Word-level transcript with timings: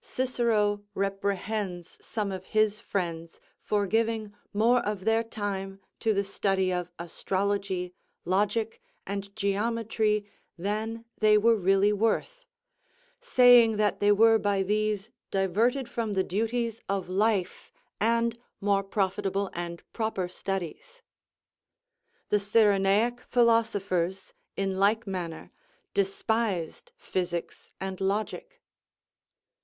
Cicero 0.00 0.84
reprehends 0.94 1.98
some 2.00 2.30
of 2.30 2.44
his 2.44 2.78
friends 2.78 3.40
for 3.60 3.88
giving 3.88 4.32
more 4.52 4.78
of 4.86 5.04
their 5.04 5.24
time 5.24 5.80
to 5.98 6.14
the 6.14 6.22
study 6.22 6.72
of 6.72 6.92
astrology, 7.00 7.92
logic, 8.24 8.80
and 9.04 9.34
geometry, 9.34 10.24
than 10.56 11.06
they 11.18 11.36
were 11.36 11.56
really 11.56 11.92
worth; 11.92 12.44
saying 13.20 13.78
that 13.78 13.98
they 13.98 14.12
were 14.12 14.38
by 14.38 14.62
these 14.62 15.10
diverted 15.32 15.88
from 15.88 16.12
the 16.12 16.22
duties 16.22 16.80
of 16.88 17.08
life, 17.08 17.72
and 17.98 18.38
more 18.60 18.84
profitable 18.84 19.50
and 19.54 19.82
proper 19.92 20.28
studies. 20.28 21.02
The 22.28 22.38
Cyrenaick 22.38 23.20
philosophers, 23.22 24.34
in 24.56 24.78
like 24.78 25.08
manner, 25.08 25.50
despised 25.94 26.92
physics 26.96 27.72
and 27.80 28.00
logic. 28.00 28.60